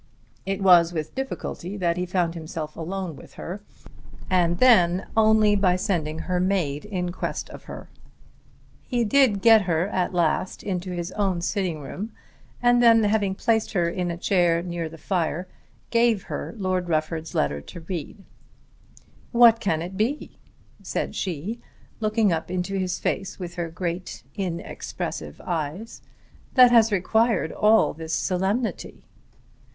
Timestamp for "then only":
4.57-5.55